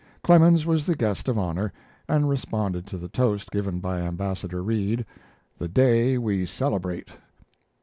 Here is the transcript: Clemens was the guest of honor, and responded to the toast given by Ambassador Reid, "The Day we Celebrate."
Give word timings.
Clemens 0.23 0.65
was 0.65 0.87
the 0.87 0.95
guest 0.95 1.27
of 1.29 1.37
honor, 1.37 1.71
and 2.09 2.27
responded 2.27 2.87
to 2.87 2.97
the 2.97 3.07
toast 3.07 3.51
given 3.51 3.79
by 3.79 3.99
Ambassador 4.01 4.63
Reid, 4.63 5.05
"The 5.59 5.67
Day 5.67 6.17
we 6.17 6.43
Celebrate." 6.47 7.09